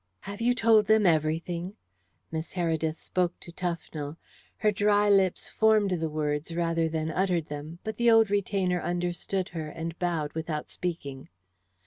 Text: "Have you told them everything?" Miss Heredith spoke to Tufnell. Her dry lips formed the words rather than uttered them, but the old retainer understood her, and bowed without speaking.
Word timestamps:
"Have 0.21 0.41
you 0.41 0.55
told 0.55 0.87
them 0.87 1.05
everything?" 1.05 1.75
Miss 2.31 2.53
Heredith 2.53 2.97
spoke 2.97 3.39
to 3.39 3.51
Tufnell. 3.51 4.17
Her 4.57 4.71
dry 4.71 5.07
lips 5.11 5.47
formed 5.47 5.91
the 5.91 6.09
words 6.09 6.55
rather 6.55 6.89
than 6.89 7.11
uttered 7.11 7.49
them, 7.49 7.77
but 7.83 7.97
the 7.97 8.09
old 8.09 8.31
retainer 8.31 8.81
understood 8.81 9.49
her, 9.49 9.67
and 9.67 9.99
bowed 9.99 10.33
without 10.33 10.71
speaking. 10.71 11.29